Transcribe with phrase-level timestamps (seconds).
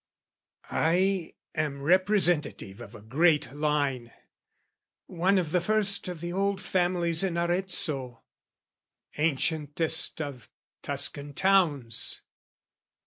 [0.71, 4.11] I am representative of a great line,
[5.05, 8.23] One of the first of the old families In Arezzo,
[9.15, 10.49] ancientest of
[10.81, 12.23] Tuscan towns.